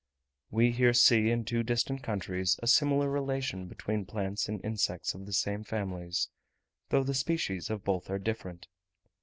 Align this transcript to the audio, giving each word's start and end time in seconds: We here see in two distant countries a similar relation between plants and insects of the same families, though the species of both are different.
We 0.49 0.71
here 0.71 0.93
see 0.95 1.29
in 1.29 1.45
two 1.45 1.61
distant 1.61 2.01
countries 2.01 2.59
a 2.63 2.65
similar 2.65 3.07
relation 3.07 3.67
between 3.67 4.07
plants 4.07 4.49
and 4.49 4.59
insects 4.65 5.13
of 5.13 5.27
the 5.27 5.31
same 5.31 5.63
families, 5.63 6.27
though 6.89 7.03
the 7.03 7.13
species 7.13 7.69
of 7.69 7.83
both 7.83 8.09
are 8.09 8.17
different. 8.17 8.67